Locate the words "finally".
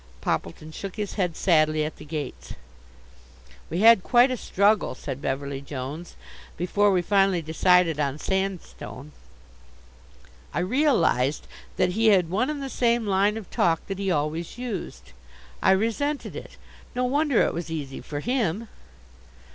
7.03-7.43